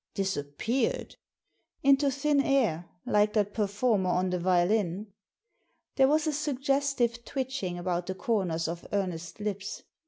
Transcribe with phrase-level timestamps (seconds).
[0.15, 1.17] "Disappeared?".
[1.83, 5.13] Into thin air, like that performer on the violin."
[5.95, 9.83] There was a suggestive twitching about the corners of Ernest's lips.